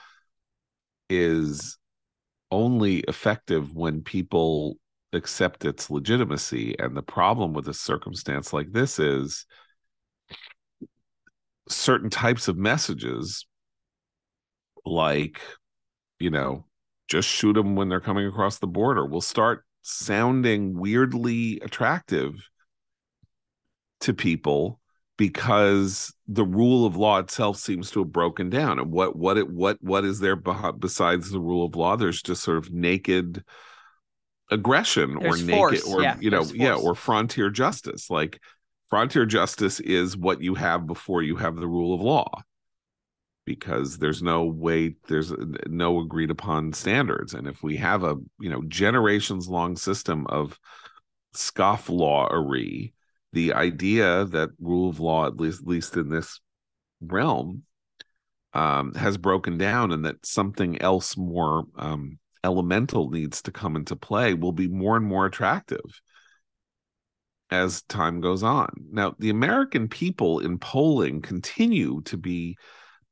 [1.08, 1.78] is
[2.50, 4.76] only effective when people
[5.14, 6.78] accept its legitimacy.
[6.78, 9.46] And the problem with a circumstance like this is
[11.70, 13.46] certain types of messages
[14.84, 15.40] like
[16.18, 16.64] you know
[17.08, 22.34] just shoot them when they're coming across the border will start sounding weirdly attractive
[24.00, 24.80] to people
[25.16, 28.78] because the rule of law itself seems to have broken down.
[28.78, 31.96] And what what it what what is there besides the rule of law?
[31.96, 33.44] There's just sort of naked
[34.50, 35.72] aggression there's or force.
[35.72, 38.08] naked or yeah, you know yeah or frontier justice.
[38.08, 38.40] Like
[38.90, 42.42] frontier justice is what you have before you have the rule of law.
[43.46, 45.32] Because there's no way there's
[45.66, 47.34] no agreed upon standards.
[47.34, 50.58] And if we have a you know generations long system of
[51.32, 52.92] scoff scofflawery
[53.32, 56.40] the idea that rule of law at least at least in this
[57.00, 57.62] realm
[58.52, 63.94] um, has broken down and that something else more um, elemental needs to come into
[63.94, 66.00] play will be more and more attractive
[67.50, 68.70] as time goes on.
[68.90, 72.56] Now, the American people in polling continue to be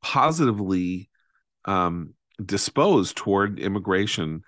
[0.03, 1.11] positively
[1.65, 4.43] um, disposed toward immigration,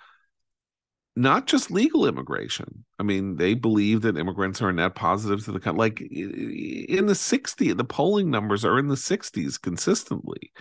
[1.17, 2.85] not just legal immigration.
[2.99, 5.79] I mean, they believe that immigrants are a net positive to the country.
[5.79, 10.53] Like in the 60s, the polling numbers are in the 60s consistently,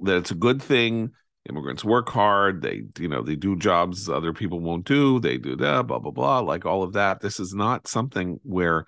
[0.00, 1.10] that it's a good thing
[1.48, 5.54] immigrants work hard they you know they do jobs other people won't do they do
[5.56, 7.20] that blah blah blah like all of that.
[7.20, 8.86] This is not something where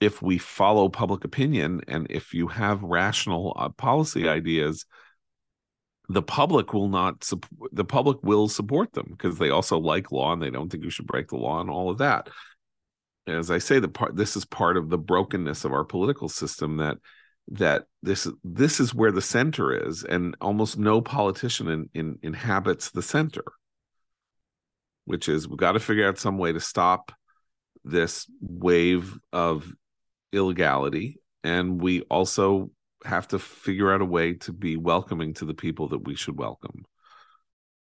[0.00, 4.84] if we follow public opinion and if you have rational uh, policy ideas
[6.08, 10.32] the public will not support the public will support them because they also like law
[10.32, 12.28] and they don't think you should break the law and all of that.
[13.26, 16.76] As i say the part this is part of the brokenness of our political system
[16.76, 16.98] that
[17.48, 22.90] that this this is where the center is and almost no politician in, in, inhabits
[22.90, 23.44] the center.
[25.04, 27.12] Which is we've got to figure out some way to stop
[27.84, 29.72] this wave of
[30.32, 32.70] illegality and we also
[33.04, 36.36] have to figure out a way to be welcoming to the people that we should
[36.36, 36.84] welcome.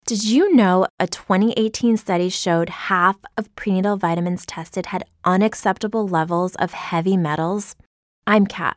[0.05, 6.57] Did you know a 2018 study showed half of prenatal vitamins tested had unacceptable levels
[6.57, 7.77] of heavy metals?
[8.27, 8.77] I'm kat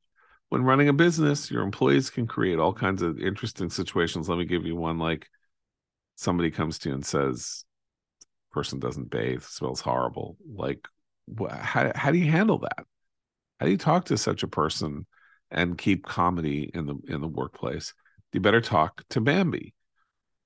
[0.51, 4.27] when running a business, your employees can create all kinds of interesting situations.
[4.27, 5.29] Let me give you one like
[6.15, 7.63] somebody comes to you and says,
[8.51, 10.35] person doesn't bathe, smells horrible.
[10.45, 10.85] Like,
[11.49, 12.85] how, how do you handle that?
[13.61, 15.05] How do you talk to such a person
[15.51, 17.93] and keep comedy in the in the workplace?
[18.33, 19.73] You better talk to Bambee.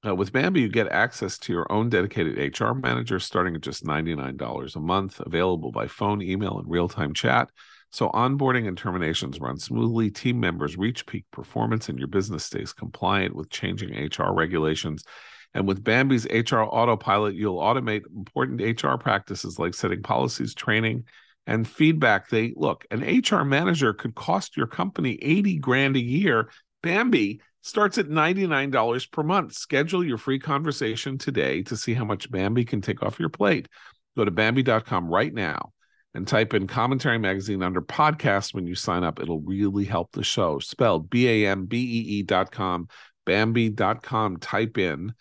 [0.06, 3.84] Uh, with Bambee, you get access to your own dedicated HR manager starting at just
[3.84, 7.50] $99 a month, available by phone, email, and real time chat.
[7.96, 12.74] So onboarding and terminations run smoothly, team members reach peak performance, and your business stays
[12.74, 15.06] compliant with changing HR regulations.
[15.54, 21.06] And with Bambee's HR Autopilot, you'll automate important HR practices like setting policies, training,
[21.48, 22.28] and feedback.
[22.28, 26.50] They look, an HR manager could cost your company 80 grand a year.
[26.84, 29.54] Bambee starts at $99 per month.
[29.54, 33.70] Schedule your free conversation today to see how much Bambee can take off your plate.
[34.18, 35.72] Go to Bambee.com right now
[36.16, 39.20] and type in commentary magazine under podcast when you sign up.
[39.20, 40.60] It'll really help the show.
[40.60, 42.88] Spelled B A M B E E dot com,
[43.26, 44.38] Bambee dot com.
[44.38, 45.14] Type in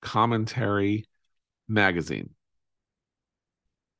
[0.00, 1.06] commentary
[1.68, 2.30] magazine.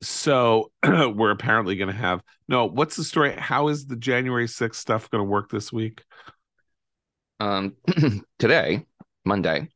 [0.01, 2.65] So we're apparently going to have no.
[2.65, 3.35] What's the story?
[3.37, 6.03] How is the January 6th stuff going to work this week?
[7.39, 7.75] Um,
[8.39, 8.85] today,
[9.23, 9.69] Monday,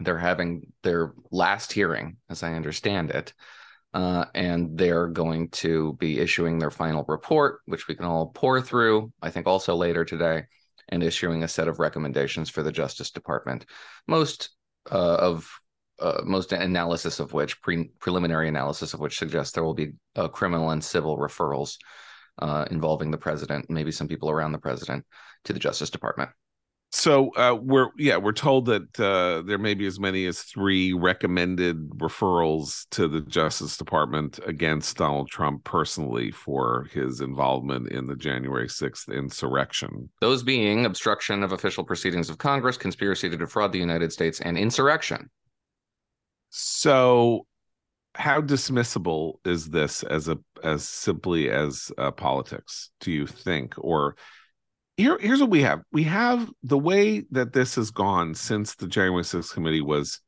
[0.00, 3.32] they're having their last hearing, as I understand it
[3.92, 8.60] uh, and they're going to be issuing their final report, which we can all pour
[8.60, 10.44] through, I think also later today,
[10.88, 13.66] and issuing a set of recommendations for the Justice Department.
[14.06, 14.50] Most
[14.90, 15.50] uh, of
[15.98, 20.28] uh, most analysis of which, pre- preliminary analysis of which suggests there will be uh,
[20.28, 21.76] criminal and civil referrals
[22.38, 25.04] uh, involving the president, maybe some people around the president,
[25.44, 26.30] to the Justice Department
[26.92, 30.92] so uh, we're yeah we're told that uh, there may be as many as three
[30.92, 38.16] recommended referrals to the Justice Department against Donald Trump personally for his involvement in the
[38.16, 40.10] January sixth insurrection.
[40.20, 44.58] Those being obstruction of official proceedings of Congress, conspiracy to defraud the United States, and
[44.58, 45.30] insurrection.
[46.48, 47.46] So,
[48.16, 52.90] how dismissible is this as a as simply as uh, politics?
[53.00, 54.16] Do you think, or
[55.00, 55.82] here, here's what we have.
[55.92, 60.20] We have the way that this has gone since the January 6th committee was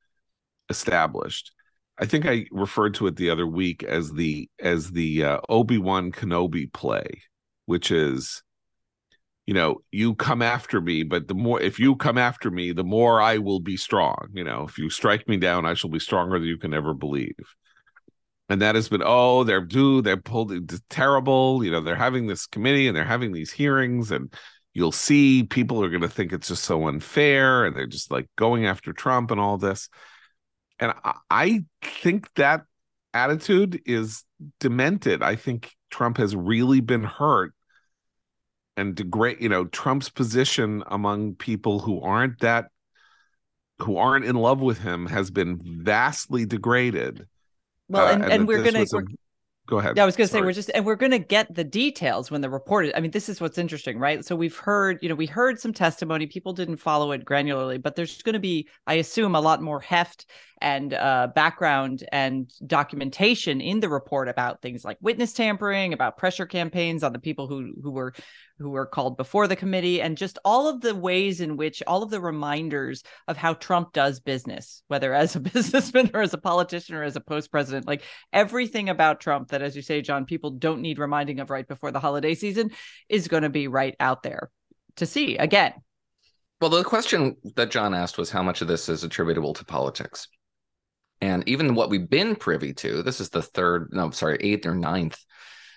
[0.68, 1.52] established.
[1.98, 6.10] I think I referred to it the other week as the as the uh, Obi-Wan
[6.10, 7.22] Kenobi play,
[7.66, 8.42] which is
[9.46, 12.84] you know, you come after me, but the more if you come after me, the
[12.84, 14.28] more I will be strong.
[14.32, 16.94] You know, if you strike me down, I shall be stronger than you can ever
[16.94, 17.34] believe.
[18.48, 20.52] And that has been, oh, they're due, they're pulled
[20.90, 21.64] terrible.
[21.64, 24.32] You know, they're having this committee and they're having these hearings, and
[24.74, 28.28] you'll see people are going to think it's just so unfair and they're just like
[28.36, 29.88] going after Trump and all this.
[30.78, 32.64] And I, I think that
[33.14, 34.24] attitude is
[34.60, 35.22] demented.
[35.22, 37.52] I think Trump has really been hurt
[38.76, 42.68] and degrade, you know, Trump's position among people who aren't that
[43.78, 47.26] who aren't in love with him has been vastly degraded.
[47.88, 49.04] Well, and, uh, and, and we're gonna we're,
[49.66, 49.96] go ahead.
[49.96, 52.30] Yeah, I was going to say we're just and we're going to get the details
[52.30, 52.92] when the report is.
[52.94, 54.24] I mean, this is what's interesting, right?
[54.24, 56.26] So we've heard, you know, we heard some testimony.
[56.26, 59.80] People didn't follow it granularly, but there's going to be, I assume, a lot more
[59.80, 60.26] heft
[60.62, 66.46] and uh, background and documentation in the report about things like witness tampering, about pressure
[66.46, 68.14] campaigns on the people who who were
[68.58, 72.02] who were called before the committee, and just all of the ways in which all
[72.02, 76.38] of the reminders of how Trump does business, whether as a businessman or as a
[76.38, 80.24] politician or as a post president, like everything about Trump that, as you say, John,
[80.24, 82.70] people don't need reminding of right before the holiday season
[83.08, 84.50] is going to be right out there
[84.96, 85.72] to see again.
[86.62, 90.28] Well, the question that John asked was how much of this is attributable to politics.
[91.22, 94.74] And even what we've been privy to, this is the third, no, sorry, eighth or
[94.74, 95.24] ninth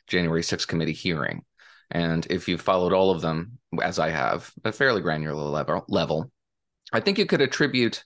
[0.08, 1.44] January 6th committee hearing.
[1.92, 6.32] And if you've followed all of them, as I have, a fairly granular level, level
[6.92, 8.04] I think you could attribute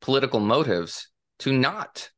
[0.00, 2.10] political motives to not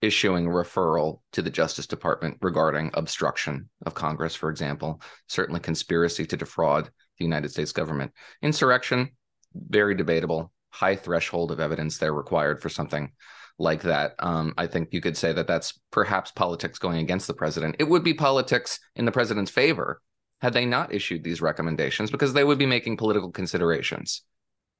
[0.00, 6.24] issuing a referral to the Justice Department regarding obstruction of Congress, for example, certainly conspiracy
[6.24, 6.86] to defraud
[7.18, 8.12] the United States government.
[8.40, 9.10] Insurrection,
[9.54, 13.12] very debatable, high threshold of evidence there required for something
[13.58, 14.14] like that.
[14.18, 17.76] Um, I think you could say that that's perhaps politics going against the president.
[17.78, 20.02] It would be politics in the president's favor
[20.40, 24.22] had they not issued these recommendations because they would be making political considerations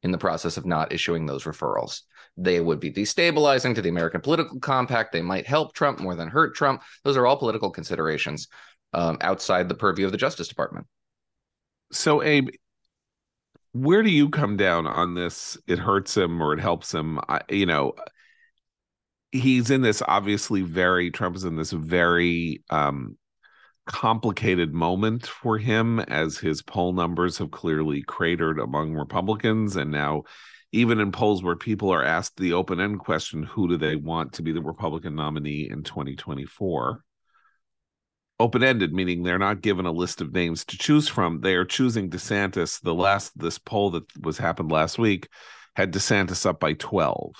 [0.02, 2.02] in the process of not issuing those referrals.
[2.36, 5.12] They would be destabilizing to the American political compact.
[5.12, 6.82] They might help Trump more than hurt Trump.
[7.02, 8.48] Those are all political considerations
[8.92, 10.86] um, outside the purview of the Justice Department.
[11.92, 12.50] So, Abe,
[13.72, 15.56] where do you come down on this?
[15.66, 17.18] It hurts him or it helps him.
[17.28, 17.94] I, you know,
[19.32, 23.16] he's in this obviously very Trump is in this very um
[23.86, 29.76] complicated moment for him as his poll numbers have clearly cratered among Republicans.
[29.76, 30.24] And now
[30.72, 34.42] even in polls where people are asked the open-end question who do they want to
[34.42, 37.00] be the Republican nominee in 2024
[38.38, 41.40] open-ended meaning they're not given a list of names to choose from.
[41.40, 42.82] They are choosing DeSantis.
[42.82, 45.28] The last this poll that was happened last week
[45.74, 47.32] had DeSantis up by 12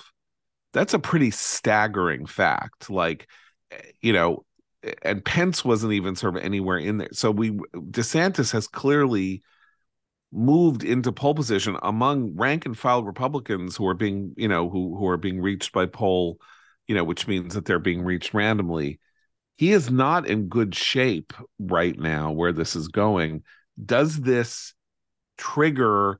[0.73, 3.27] that's a pretty staggering fact like
[3.71, 4.45] eh, you know
[5.01, 7.09] and Pence wasn't even sort of anywhere in there.
[7.11, 9.43] So we DeSantis has clearly
[10.31, 14.95] moved into pole position among rank and file Republicans who are being, you know, who
[14.97, 16.39] who are being reached by poll,
[16.87, 18.99] you know, which means that they're being reached randomly.
[19.57, 23.43] He is not in good shape right now where this is going.
[23.83, 24.73] Does this
[25.37, 26.19] trigger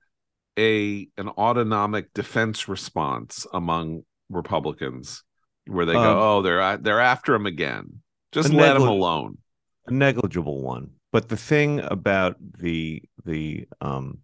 [0.57, 5.23] a an autonomic defense response among Republicans
[5.65, 9.37] where they go, um, "Oh, they're they're after him again." Just let him alone.
[9.87, 10.91] A negligible one.
[11.11, 14.19] But the thing about the the um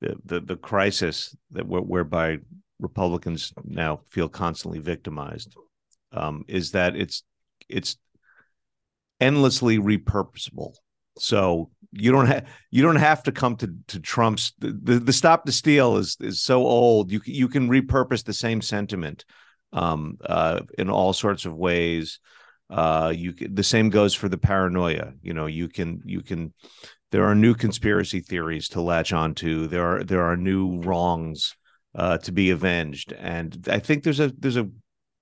[0.00, 2.38] the the, the crisis that whereby
[2.80, 5.54] Republicans now feel constantly victimized
[6.12, 7.24] um, is that it's
[7.68, 7.96] it's
[9.20, 10.74] endlessly repurposable.
[11.18, 15.44] So you don't have you don't have to come to to Trump's the, the, stop
[15.44, 17.10] the steal is is so old.
[17.10, 19.24] You you can repurpose the same sentiment
[19.72, 22.20] um, uh, in all sorts of ways
[22.70, 26.52] uh you the same goes for the paranoia you know you can you can
[27.10, 31.56] there are new conspiracy theories to latch onto there are there are new wrongs
[31.94, 34.68] uh to be avenged and i think there's a there's a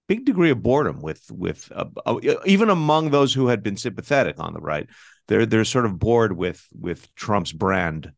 [0.09, 4.38] big degree of boredom with with uh, uh, even among those who had been sympathetic
[4.38, 4.88] on the right
[5.29, 8.12] they're they're sort of bored with with trump's brand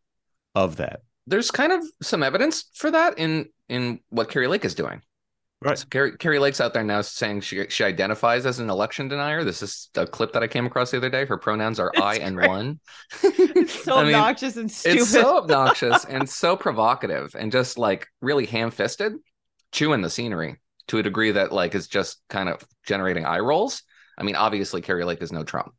[0.54, 4.74] of that there's kind of some evidence for that in in what Kari Lake is
[4.74, 5.02] doing
[5.60, 5.76] Right.
[5.76, 9.42] So Kari, Kari Lake's out there now saying she she identifies as an election denier.
[9.42, 11.24] This is a clip that I came across the other day.
[11.24, 12.48] Her pronouns are I and great.
[12.48, 12.80] one.
[13.24, 14.98] It's so obnoxious mean, and stupid.
[15.00, 19.14] It's so obnoxious and so provocative and just like really ham fisted,
[19.72, 23.82] chewing the scenery to a degree that like is just kind of generating eye rolls.
[24.16, 25.72] I mean, obviously Kari Lake is no Trump,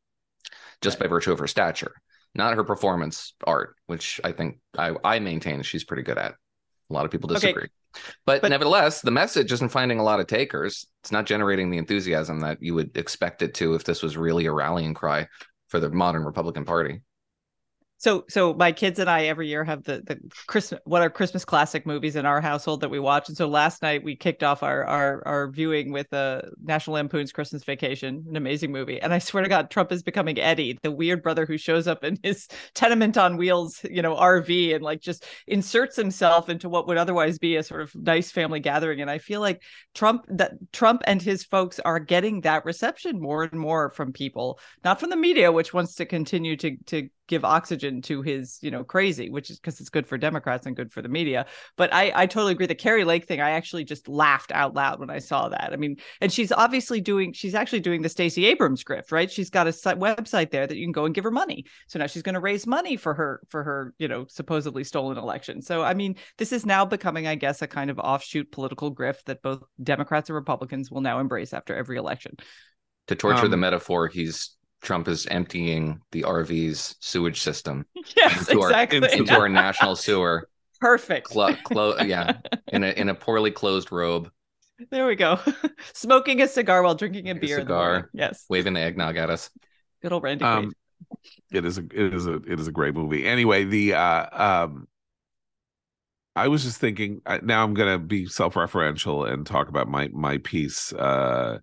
[0.82, 1.08] just right.
[1.08, 1.94] by virtue of her stature,
[2.34, 6.36] not her performance art, which I think I, I maintain she's pretty good at.
[6.90, 7.64] A lot of people disagree.
[7.64, 7.72] Okay.
[8.26, 10.86] But, but, nevertheless, the message isn't finding a lot of takers.
[11.04, 14.46] It's not generating the enthusiasm that you would expect it to if this was really
[14.46, 15.28] a rallying cry
[15.68, 17.02] for the modern Republican Party
[18.00, 21.44] so so my kids and I every year have the the Christmas what are Christmas
[21.44, 23.28] classic movies in our household that we watch.
[23.28, 26.94] And so last night we kicked off our our our viewing with the uh, National
[26.96, 29.02] Lampoon's Christmas Vacation, an amazing movie.
[29.02, 32.06] And I swear to God, Trump is becoming Eddie, the weird brother who shows up
[32.06, 36.88] in his tenement on wheels, you know, RV and like just inserts himself into what
[36.88, 39.02] would otherwise be a sort of nice family gathering.
[39.02, 39.62] And I feel like
[39.94, 44.58] Trump that Trump and his folks are getting that reception more and more from people,
[44.86, 48.72] not from the media, which wants to continue to to give oxygen to his you
[48.72, 51.46] know crazy which is because it's good for democrats and good for the media.
[51.78, 52.66] But i i totally agree.
[52.66, 55.70] The Kari Lake thing i actually just laughed out loud when i saw that.
[55.72, 59.32] I mean and she's obviously doing she's actually doing the Stacey Abrams grift right?
[59.32, 61.66] She's got a website there that you can go and give her money.
[61.88, 65.18] So now she's going to raise money for her for her you know supposedly stolen
[65.18, 65.62] election.
[65.62, 69.26] So i mean this is now becoming i guess a kind of offshoot political grift
[69.26, 72.36] that both democrats and republicans will now embrace after every election.
[73.08, 78.62] To torture um, the metaphor he's Trump is emptying the RV's sewage system yes, into,
[78.62, 79.02] exactly.
[79.02, 80.50] our, into our national sewer.
[80.80, 81.28] Perfect.
[81.28, 84.32] Clo- clo- yeah, in a in a poorly closed robe.
[84.92, 85.40] There we go.
[85.94, 87.58] Smoking a cigar while drinking a beer.
[87.58, 88.10] A cigar.
[88.14, 88.46] Yes.
[88.50, 89.50] Waving the eggnog at us.
[90.02, 90.46] Good old Randy.
[90.46, 90.72] Um,
[91.52, 93.26] it is a it is a it is a great movie.
[93.26, 94.88] Anyway, the uh um
[96.36, 100.08] I was just thinking uh, now I'm going to be self-referential and talk about my
[100.14, 101.60] my piece uh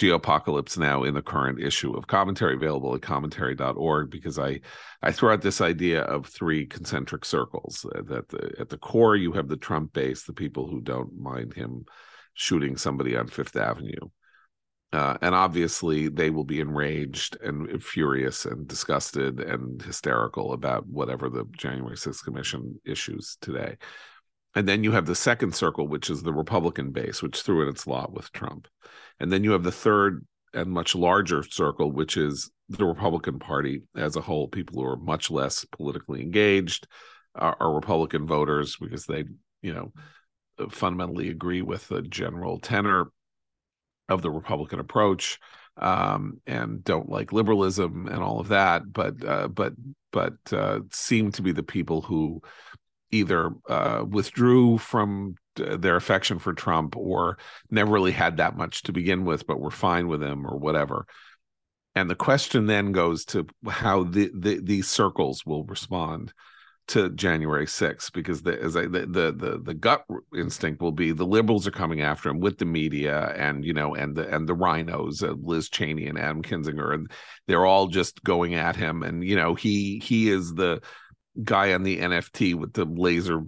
[0.00, 4.58] GOPocalypse now in the current issue of commentary available at commentary.org because i
[5.02, 9.14] i throw out this idea of three concentric circles uh, that the, at the core
[9.14, 11.84] you have the trump base the people who don't mind him
[12.34, 14.08] shooting somebody on fifth avenue.
[14.92, 21.28] Uh, and obviously they will be enraged and furious and disgusted and hysterical about whatever
[21.28, 23.76] the january 6th commission issues today
[24.54, 27.68] and then you have the second circle which is the republican base which threw in
[27.68, 28.68] its lot with trump.
[29.20, 30.24] And then you have the third
[30.54, 34.96] and much larger circle, which is the Republican Party as a whole, people who are
[34.96, 36.88] much less politically engaged,
[37.34, 39.24] are, are Republican voters because they,
[39.62, 39.92] you know,
[40.70, 43.12] fundamentally agree with the general tenor
[44.08, 45.38] of the Republican approach
[45.76, 49.72] um, and don't like liberalism and all of that, but uh, but
[50.12, 52.42] but uh, seem to be the people who
[53.12, 57.38] either uh, withdrew from their affection for Trump or
[57.70, 61.06] never really had that much to begin with, but were fine with him or whatever.
[61.94, 66.32] And the question then goes to how the, the these circles will respond
[66.88, 70.04] to January 6th, because the as I, the, the the gut
[70.36, 73.94] instinct will be the liberals are coming after him with the media and you know
[73.94, 77.10] and the and the RINOs, uh, Liz Cheney and Adam Kinzinger, and
[77.46, 79.02] they're all just going at him.
[79.02, 80.80] And you know he he is the
[81.44, 83.42] guy on the NFT with the laser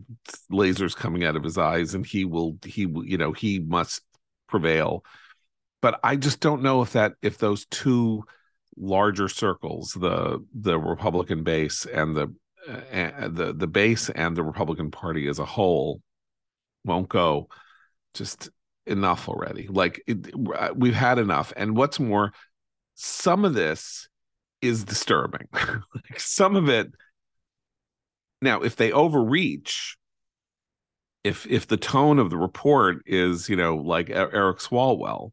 [0.51, 4.03] lasers coming out of his eyes, and he will he you know he must
[4.49, 5.05] prevail.
[5.81, 8.25] But I just don't know if that if those two
[8.77, 12.35] larger circles, the the Republican base and the
[12.69, 16.01] uh, the the base and the Republican Party as a whole,
[16.85, 17.49] won't go.
[18.15, 18.51] Just
[18.87, 19.69] enough already.
[19.69, 20.35] Like it,
[20.77, 21.53] we've had enough.
[21.57, 22.33] And what's more,
[22.95, 24.09] some of this
[24.61, 25.49] is disturbing.
[26.17, 26.93] some of it
[28.43, 29.97] now, if they overreach,
[31.25, 35.31] if if the tone of the report is, you know, like Eric Swalwell,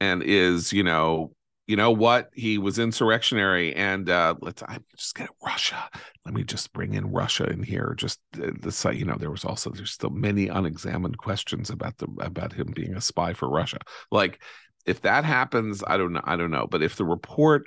[0.00, 1.32] and is, you know,
[1.66, 5.88] you know what, he was insurrectionary, and uh let's I just get Russia.
[6.26, 7.94] Let me just bring in Russia in here.
[7.96, 11.96] Just the, the site, you know, there was also there's still many unexamined questions about
[11.98, 13.78] the about him being a spy for Russia.
[14.10, 14.42] Like,
[14.86, 16.66] if that happens, I don't know, I don't know.
[16.70, 17.64] But if the report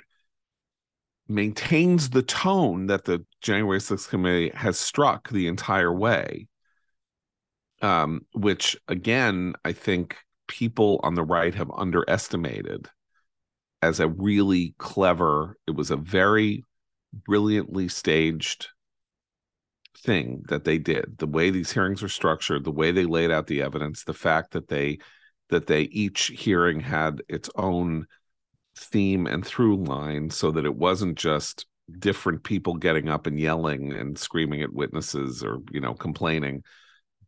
[1.28, 6.48] maintains the tone that the January 6th committee has struck the entire way.
[7.82, 10.16] Um, which again, I think
[10.48, 12.88] people on the right have underestimated
[13.82, 16.64] as a really clever, it was a very
[17.12, 18.68] brilliantly staged
[19.96, 21.18] thing that they did.
[21.18, 24.52] The way these hearings are structured, the way they laid out the evidence, the fact
[24.52, 24.98] that they
[25.48, 28.06] that they each hearing had its own
[28.76, 31.66] theme and through line so that it wasn't just
[31.98, 36.62] different people getting up and yelling and screaming at witnesses or you know complaining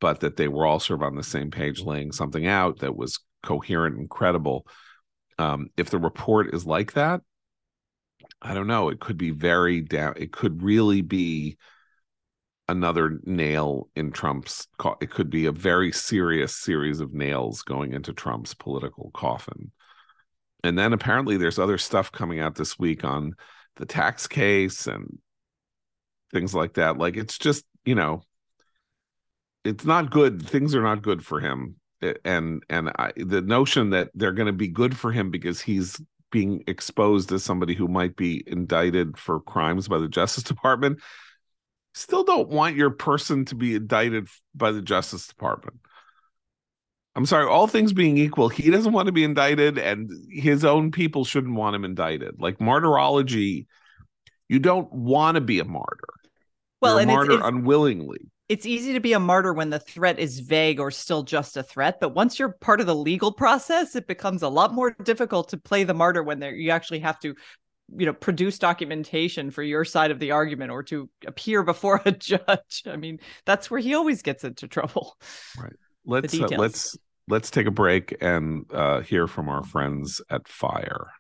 [0.01, 2.97] but that they were all sort of on the same page laying something out that
[2.97, 4.67] was coherent and credible.
[5.39, 7.21] Um, if the report is like that
[8.43, 8.89] i don't know.
[8.89, 11.57] It could be very down it could really be
[12.69, 14.69] another nail in trump's
[15.01, 19.73] it could be a very serious series of nails going into trump's political coffin
[20.69, 23.35] and then apparently there's other stuff coming out this week on
[23.77, 25.19] the tax case and
[26.31, 26.99] things like that.
[26.99, 28.23] Like it's just you know
[29.65, 30.47] it's not good.
[30.47, 31.77] Things are not good for him.
[32.25, 36.01] And and I, the notion that they're going to be good for him because he's
[36.31, 41.01] being exposed as somebody who might be indicted for crimes by the justice department
[41.95, 45.79] still don't want your person to be indicted by the justice department
[47.15, 50.93] I'm sorry, all things being equal, he doesn't want to be indicted, and his own
[50.93, 52.37] people shouldn't want him indicted.
[52.39, 53.67] Like martyrology,
[54.49, 56.15] you don't want to be a martyr.
[56.81, 58.21] Well, You're a martyr it's, it's, unwillingly.
[58.49, 61.63] It's easy to be a martyr when the threat is vague or still just a
[61.63, 65.49] threat, but once you're part of the legal process, it becomes a lot more difficult
[65.49, 67.35] to play the martyr when there you actually have to
[67.97, 72.13] you know produce documentation for your side of the argument or to appear before a
[72.13, 75.17] judge i mean that's where he always gets into trouble
[75.59, 75.73] right
[76.05, 76.97] let's uh, let's
[77.29, 81.11] let's take a break and uh, hear from our friends at FIRE.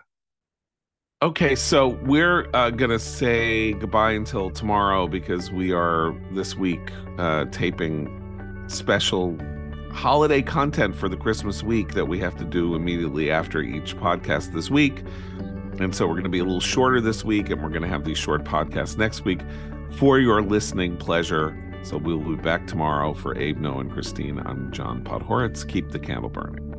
[1.21, 6.93] Okay, so we're uh, going to say goodbye until tomorrow because we are this week
[7.17, 9.37] uh, taping special
[9.91, 14.53] holiday content for the Christmas week that we have to do immediately after each podcast
[14.53, 15.03] this week.
[15.79, 17.87] And so we're going to be a little shorter this week, and we're going to
[17.87, 19.41] have these short podcasts next week
[19.97, 21.57] for your listening pleasure.
[21.83, 24.39] So we'll be back tomorrow for Abe, Noah, and Christine.
[24.39, 25.67] I'm John Podhoretz.
[25.67, 26.74] Keep the candle burning.